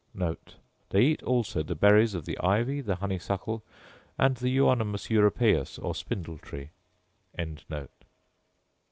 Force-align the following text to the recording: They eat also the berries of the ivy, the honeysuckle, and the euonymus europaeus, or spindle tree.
They 0.89 1.03
eat 1.03 1.21
also 1.21 1.61
the 1.61 1.75
berries 1.75 2.15
of 2.15 2.25
the 2.25 2.35
ivy, 2.39 2.81
the 2.81 2.95
honeysuckle, 2.95 3.63
and 4.17 4.35
the 4.35 4.49
euonymus 4.49 5.09
europaeus, 5.09 5.77
or 5.77 5.93
spindle 5.93 6.39
tree. 6.39 6.71